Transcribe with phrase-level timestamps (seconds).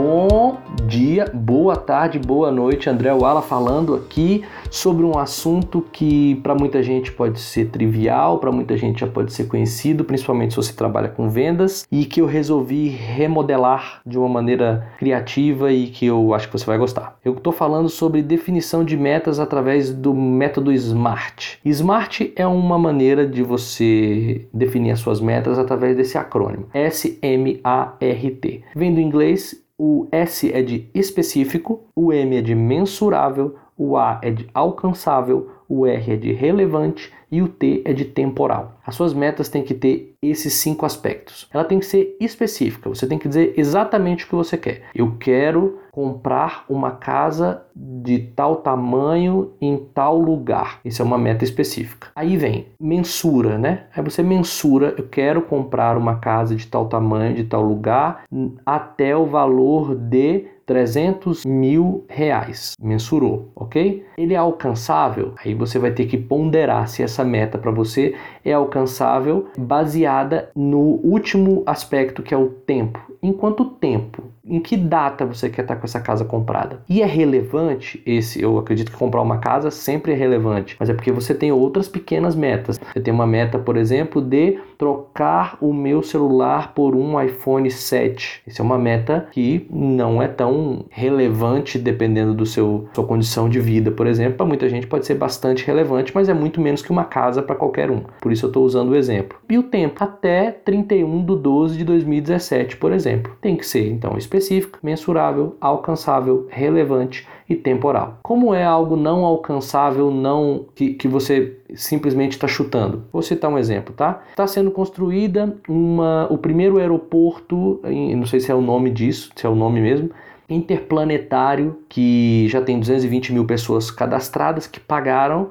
[0.00, 2.88] Bom dia, boa tarde, boa noite.
[2.88, 8.52] André Wala falando aqui sobre um assunto que para muita gente pode ser trivial, para
[8.52, 12.26] muita gente já pode ser conhecido, principalmente se você trabalha com vendas, e que eu
[12.26, 17.18] resolvi remodelar de uma maneira criativa e que eu acho que você vai gostar.
[17.24, 21.58] Eu estou falando sobre definição de metas através do método SMART.
[21.66, 28.62] SMART é uma maneira de você definir as suas metas através desse acrônimo: S-M-A-R-T.
[28.76, 34.20] Vem do inglês o S é de específico, o M é de mensurável, o A
[34.22, 38.78] é de alcançável, o R é de relevante e o T é de temporal.
[38.84, 41.46] As suas metas têm que ter esses cinco aspectos.
[41.52, 44.84] Ela tem que ser específica, você tem que dizer exatamente o que você quer.
[44.94, 50.80] Eu quero comprar uma casa de tal tamanho em tal lugar.
[50.84, 52.08] Isso é uma meta específica.
[52.14, 53.84] Aí vem mensura, né?
[53.94, 58.24] Aí você mensura, eu quero comprar uma casa de tal tamanho, de tal lugar,
[58.64, 62.74] até o valor de 300 mil reais.
[62.80, 64.04] Mensurou, ok?
[64.18, 65.34] Ele é alcançável?
[65.44, 70.80] Aí você vai ter que ponderar se essa meta para você é alcançável baseada no
[71.04, 73.00] último aspecto que é o tempo.
[73.22, 74.24] Em quanto tempo?
[74.44, 76.80] Em que data você quer estar com essa casa comprada?
[76.88, 80.94] E é relevante esse, eu acredito que comprar uma casa sempre é relevante, mas é
[80.94, 82.78] porque você tem outras pequenas metas.
[82.78, 88.42] Você tem uma meta, por exemplo, de trocar o meu celular por um iPhone 7.
[88.46, 93.58] Essa é uma meta que não é tão relevante dependendo do seu sua condição de
[93.58, 94.36] vida, por exemplo.
[94.36, 97.56] Para muita gente pode ser bastante relevante, mas é muito menos que uma casa para
[97.56, 98.04] qualquer um.
[98.20, 99.36] Por isso eu estou usando o exemplo.
[99.50, 103.32] E o tempo até 31 de 12 de 2017, por exemplo.
[103.40, 108.18] Tem que ser então específico, mensurável, alcançável, relevante e temporal.
[108.22, 113.04] Como é algo não alcançável, não que, que você simplesmente está chutando?
[113.12, 114.22] Vou citar um exemplo, tá?
[114.30, 119.46] Está sendo construída uma, o primeiro aeroporto, não sei se é o nome disso, se
[119.46, 120.10] é o nome mesmo,
[120.48, 125.50] interplanetário que já tem 220 mil pessoas cadastradas que pagaram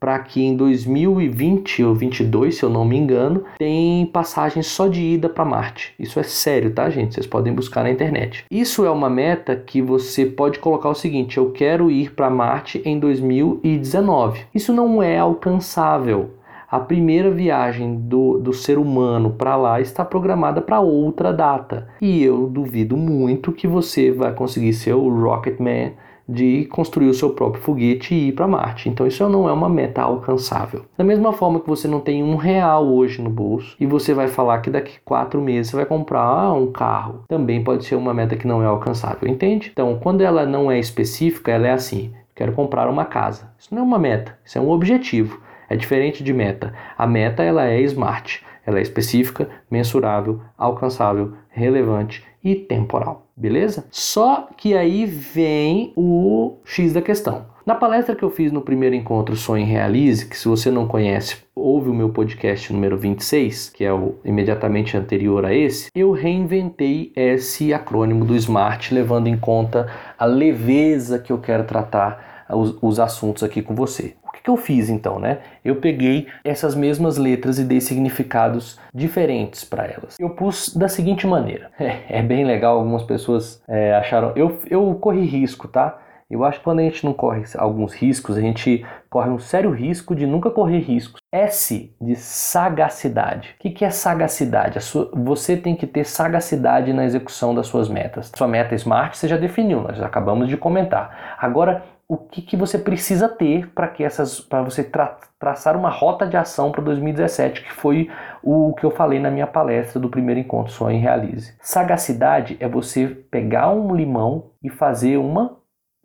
[0.00, 5.00] para que em 2020 ou 22, se eu não me engano, tem passagem só de
[5.00, 5.94] ida para Marte.
[5.98, 7.14] Isso é sério, tá, gente?
[7.14, 8.44] Vocês podem buscar na internet.
[8.50, 12.80] Isso é uma meta que você pode colocar o seguinte: eu quero ir para Marte
[12.84, 14.40] em 2019.
[14.54, 16.38] Isso não é alcançável.
[16.70, 21.88] A primeira viagem do, do ser humano para lá está programada para outra data.
[21.98, 25.94] E eu duvido muito que você vai conseguir ser o Rocketman
[26.28, 28.88] de construir o seu próprio foguete e ir para Marte.
[28.88, 30.84] Então isso não é uma meta alcançável.
[30.96, 34.28] Da mesma forma que você não tem um real hoje no bolso e você vai
[34.28, 38.36] falar que daqui quatro meses você vai comprar um carro, também pode ser uma meta
[38.36, 39.70] que não é alcançável, entende?
[39.72, 43.50] Então quando ela não é específica, ela é assim: quero comprar uma casa.
[43.58, 45.40] Isso não é uma meta, isso é um objetivo.
[45.70, 46.72] É diferente de meta.
[46.96, 53.86] A meta ela é smart, ela é específica, mensurável, alcançável, relevante e temporal, beleza?
[53.90, 57.46] Só que aí vem o X da questão.
[57.64, 61.36] Na palestra que eu fiz no primeiro encontro Sonho Realize, que se você não conhece,
[61.54, 67.12] ouve o meu podcast número 26, que é o imediatamente anterior a esse, eu reinventei
[67.14, 69.86] esse acrônimo do SMART, levando em conta
[70.18, 74.88] a leveza que eu quero tratar os, os assuntos aqui com você que eu fiz
[74.88, 75.38] então, né?
[75.64, 80.16] Eu peguei essas mesmas letras e dei significados diferentes para elas.
[80.18, 81.70] Eu pus da seguinte maneira.
[81.78, 84.32] É, é bem legal, algumas pessoas é, acharam.
[84.36, 85.98] Eu, eu corri risco, tá?
[86.30, 89.70] Eu acho que quando a gente não corre alguns riscos, a gente corre um sério
[89.70, 91.18] risco de nunca correr riscos.
[91.32, 93.54] S de sagacidade.
[93.58, 94.78] O que é sagacidade?
[94.82, 98.30] Sua, você tem que ter sagacidade na execução das suas metas.
[98.36, 101.36] Sua meta SMART você já definiu, nós acabamos de comentar.
[101.40, 105.90] Agora, o que, que você precisa ter para que essas para você tra traçar uma
[105.90, 108.10] rota de ação para 2017, que foi
[108.42, 111.54] o que eu falei na minha palestra do primeiro encontro Sonho e Realize.
[111.60, 115.58] Sagacidade é você pegar um limão e fazer uma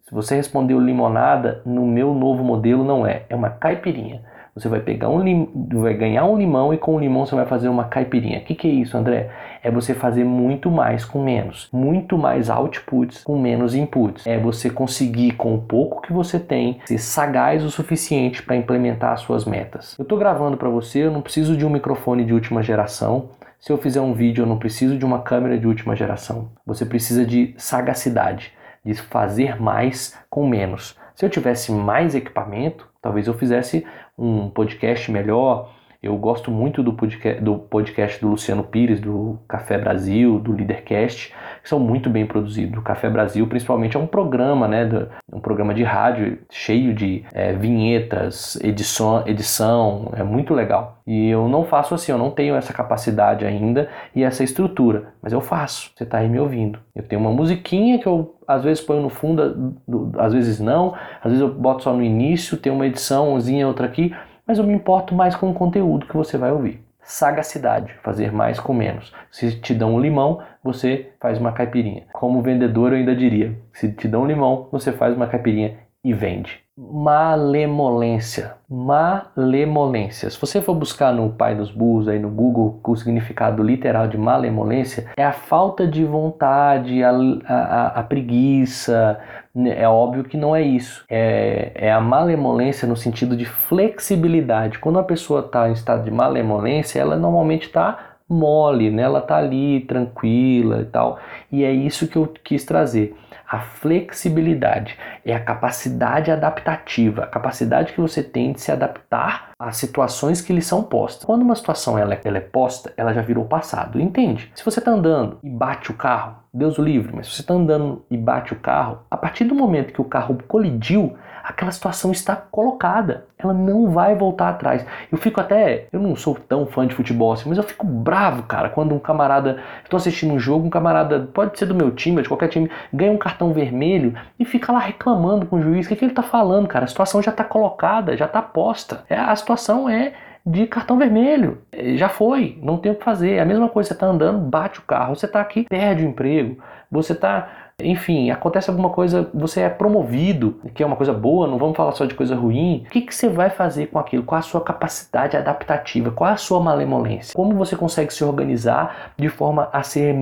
[0.03, 4.21] se você respondeu limonada, no meu novo modelo não é, é uma caipirinha.
[4.55, 5.49] Você vai pegar um lim...
[5.73, 8.39] vai ganhar um limão e com o limão você vai fazer uma caipirinha.
[8.39, 9.31] O que, que é isso, André?
[9.63, 14.27] É você fazer muito mais com menos, muito mais outputs com menos inputs.
[14.27, 19.13] É você conseguir com o pouco que você tem ser sagaz o suficiente para implementar
[19.13, 19.97] as suas metas.
[19.97, 23.29] Eu estou gravando para você, eu não preciso de um microfone de última geração.
[23.59, 26.49] Se eu fizer um vídeo, eu não preciso de uma câmera de última geração.
[26.65, 28.53] Você precisa de sagacidade,
[28.85, 30.95] de fazer mais com menos.
[31.15, 33.85] Se eu tivesse mais equipamento, talvez eu fizesse
[34.17, 35.69] um podcast melhor,
[36.03, 41.33] Eu gosto muito do podcast, do podcast do Luciano Pires, do Café Brasil, do Leadercast,
[41.63, 42.77] que são muito bem produzidos.
[42.77, 44.85] O Café Brasil, principalmente, é um programa, né?
[45.31, 50.97] Um programa de rádio cheio de é, vinhetas, edição, edição, é muito legal.
[51.07, 55.31] E eu não faço assim, eu não tenho essa capacidade ainda e essa estrutura, mas
[55.31, 55.91] eu faço.
[55.95, 56.79] Você está aí me ouvindo.
[56.93, 59.73] Eu tenho uma musiquinha que eu às vezes ponho no fundo,
[60.17, 64.13] às vezes não, às vezes eu boto só no início, tem uma ediçãozinha, outra aqui,
[64.45, 66.83] mas eu me importo mais com o conteúdo que você vai ouvir.
[67.01, 69.13] Sagacidade, fazer mais com menos.
[69.29, 72.03] Se te dão um limão, você faz uma caipirinha.
[72.13, 76.13] Como vendedor, eu ainda diria: se te dão um limão, você faz uma caipirinha e
[76.13, 76.63] vende.
[76.75, 78.55] Malemolência.
[78.67, 80.27] Malemolência.
[80.29, 84.17] Se você for buscar no Pai dos Burros, aí no Google, o significado literal de
[84.17, 87.11] malemolência é a falta de vontade, a,
[87.47, 89.19] a, a preguiça.
[89.55, 91.05] É óbvio que não é isso.
[91.07, 94.79] É, é a malemolência no sentido de flexibilidade.
[94.79, 99.03] Quando a pessoa está em estado de malemolência, ela normalmente está mole, né?
[99.03, 101.19] ela está ali tranquila e tal.
[101.51, 103.15] E é isso que eu quis trazer.
[103.53, 109.77] A flexibilidade é a capacidade adaptativa, a capacidade que você tem de se adaptar às
[109.77, 111.23] situações que lhe são postas.
[111.23, 114.51] Quando uma situação ela, ela é posta, ela já virou passado, entende?
[114.55, 117.53] Se você está andando e bate o carro, Deus o livre, mas se você está
[117.53, 122.11] andando e bate o carro, a partir do momento que o carro colidiu, aquela situação
[122.11, 123.25] está colocada.
[123.37, 124.85] Ela não vai voltar atrás.
[125.11, 125.87] Eu fico até.
[125.91, 128.99] Eu não sou tão fã de futebol assim, mas eu fico bravo, cara, quando um
[128.99, 129.61] camarada.
[129.83, 133.11] Estou assistindo um jogo, um camarada, pode ser do meu time, de qualquer time, ganha
[133.11, 135.85] um cartão vermelho e fica lá reclamando com o juiz.
[135.85, 136.85] O que, que ele está falando, cara?
[136.85, 139.03] A situação já está colocada, já está posta.
[139.09, 140.13] É, a situação é
[140.45, 141.61] de cartão vermelho.
[141.71, 143.33] É, já foi, não tem o que fazer.
[143.33, 146.07] É a mesma coisa, você está andando, bate o carro, você está aqui, perde o
[146.07, 146.57] emprego,
[146.89, 147.49] você está
[147.83, 151.91] enfim, acontece alguma coisa, você é promovido, que é uma coisa boa, não vamos falar
[151.93, 152.83] só de coisa ruim.
[152.87, 154.23] O que, que você vai fazer com aquilo?
[154.23, 156.11] Qual a sua capacidade adaptativa?
[156.11, 157.33] Qual a sua malemolência?
[157.35, 160.15] Como você consegue se organizar de forma a ser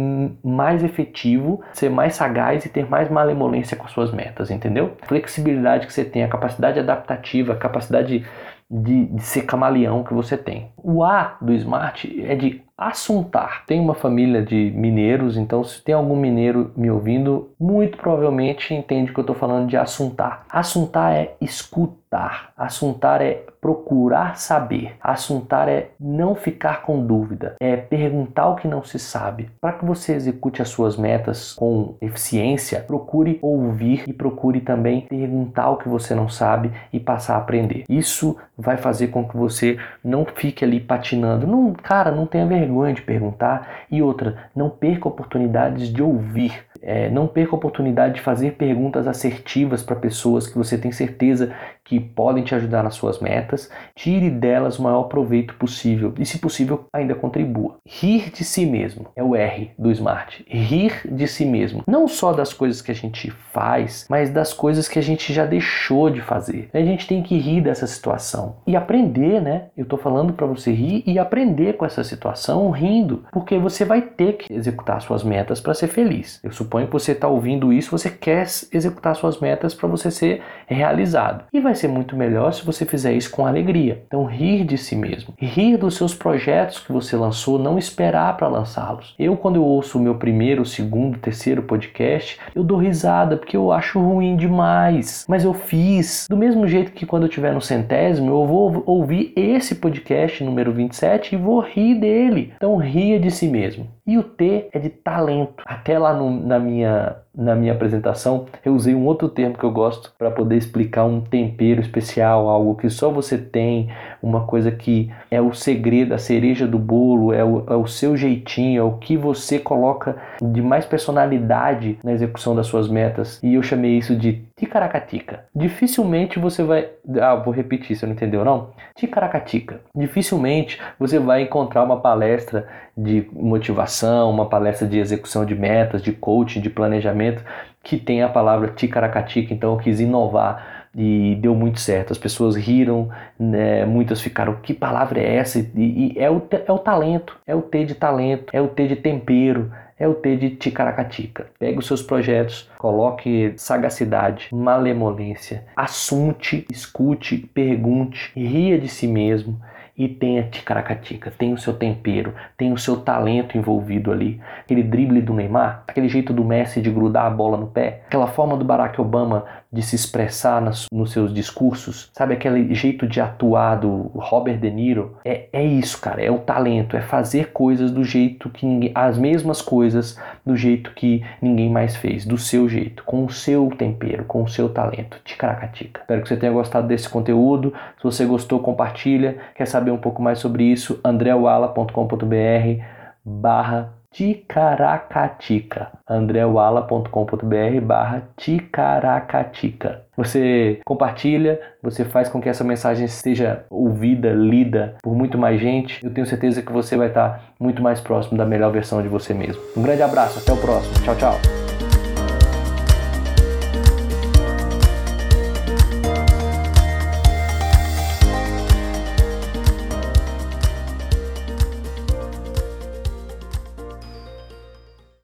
[0.44, 4.94] mais efetivo, ser mais sagaz e ter mais malemolência com as suas metas, entendeu?
[5.02, 8.26] A flexibilidade que você tem, a capacidade adaptativa, a capacidade
[8.72, 10.72] de, de ser camaleão que você tem.
[10.78, 13.64] O A do Smart é de assuntar.
[13.68, 19.14] Tem uma família de mineiros, então se tem algum mineiro me ouvindo, muito provavelmente entende
[19.14, 20.46] que eu estou falando de assuntar.
[20.50, 22.52] Assuntar é escutar.
[22.58, 24.96] Assuntar é procurar saber.
[25.00, 27.56] Assuntar é não ficar com dúvida.
[27.60, 29.50] É perguntar o que não se sabe.
[29.62, 35.70] Para que você execute as suas metas com eficiência, procure ouvir e procure também perguntar
[35.70, 37.84] o que você não sabe e passar a aprender.
[37.88, 41.46] Isso vai fazer com que você não fique ali patinando.
[41.46, 43.86] Não, cara, não tenha vergonha de perguntar.
[43.90, 46.71] E outra, não perca oportunidades de ouvir.
[46.82, 51.54] É, não perca a oportunidade de fazer perguntas assertivas para pessoas que você tem certeza
[51.84, 53.70] que podem te ajudar nas suas metas.
[53.96, 57.78] Tire delas o maior proveito possível e, se possível, ainda contribua.
[57.86, 60.46] Rir de si mesmo é o R do Smart.
[60.48, 61.84] Rir de si mesmo.
[61.88, 65.46] Não só das coisas que a gente faz, mas das coisas que a gente já
[65.46, 66.70] deixou de fazer.
[66.74, 69.66] A gente tem que rir dessa situação e aprender, né?
[69.76, 74.02] Eu estou falando para você rir e aprender com essa situação rindo, porque você vai
[74.02, 76.40] ter que executar suas metas para ser feliz.
[76.44, 80.42] Eu suponho que você está ouvindo isso, você quer executar suas metas para você ser
[80.66, 81.44] realizado.
[81.52, 84.04] E vai ser muito melhor se você fizer isso com alegria.
[84.08, 85.34] Então, rir de si mesmo.
[85.38, 89.14] Rir dos seus projetos que você lançou, não esperar para lançá-los.
[89.20, 93.72] Eu, quando eu ouço o meu primeiro, segundo, terceiro podcast, eu dou risada porque eu
[93.72, 95.26] acho ruim demais.
[95.28, 96.26] Mas eu fiz.
[96.30, 100.72] Do mesmo jeito que quando eu estiver no centésimo, eu vou ouvir esse podcast número
[100.72, 102.54] 27 e vou rir dele.
[102.56, 103.90] Então, ria de si mesmo.
[104.08, 105.64] E o T é de talento.
[105.66, 109.72] Até lá no, na, minha, na minha apresentação, eu usei um outro termo que eu
[109.72, 113.90] gosto para poder explicar um tempero especial, algo que só você tem,
[114.22, 118.16] uma coisa que é o segredo, a cereja do bolo, é o, é o seu
[118.16, 123.40] jeitinho, é o que você coloca de mais personalidade na execução das suas metas.
[123.44, 125.46] E eu chamei isso de ticaracatica.
[125.56, 126.90] Dificilmente você vai.
[127.20, 128.70] Ah, vou repetir, você não entendeu não?
[128.96, 129.82] Ticaracatica.
[129.96, 136.12] Dificilmente você vai encontrar uma palestra de motivação, uma palestra de execução de metas, de
[136.12, 137.44] coaching, de planejamento,
[137.84, 142.12] que tem a palavra ticaracatica, então eu quis inovar e deu muito certo.
[142.12, 143.86] As pessoas riram, né?
[143.86, 145.60] muitas ficaram, que palavra é essa?
[145.60, 148.88] E, e é, o, é o talento, é o T de talento, é o T
[148.88, 151.48] de tempero, é o T de ticaracatica.
[151.60, 159.62] Pegue os seus projetos, coloque sagacidade, malemolência, assunte, escute, pergunte, ria de si mesmo
[159.98, 164.40] e tenha ticaracatica, tem o seu tempero, tem o seu talento envolvido ali.
[164.60, 168.28] Aquele drible do Neymar, aquele jeito do Messi de grudar a bola no pé, aquela
[168.28, 173.22] forma do Barack Obama de se expressar nas, nos seus discursos, sabe aquele jeito de
[173.22, 175.16] atuar do Robert De Niro?
[175.24, 179.18] É, é isso, cara, é o talento, é fazer coisas do jeito que ninguém, as
[179.18, 184.26] mesmas coisas do jeito que ninguém mais fez, do seu jeito, com o seu tempero,
[184.26, 185.18] com o seu talento.
[185.24, 186.02] Ticaracatica.
[186.02, 187.74] Espero que você tenha gostado desse conteúdo.
[187.98, 189.38] Se você gostou, compartilha.
[189.56, 191.00] Quer saber um pouco mais sobre isso?
[191.04, 192.84] andreawala.com.br
[193.24, 195.88] barra Ticaracatica.
[196.08, 200.02] andreawala.com.br barra Ticaracatica.
[200.18, 206.04] Você compartilha, você faz com que essa mensagem seja ouvida, lida por muito mais gente.
[206.04, 209.34] Eu tenho certeza que você vai estar muito mais próximo da melhor versão de você
[209.34, 209.62] mesmo.
[209.78, 210.94] Um grande abraço, até o próximo.
[211.06, 211.61] Tchau, tchau.